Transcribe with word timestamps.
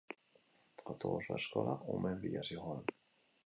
Autobusa 0.93 1.37
eskola 1.43 1.77
umeen 1.97 2.19
bila 2.27 2.45
zihoan. 2.51 2.87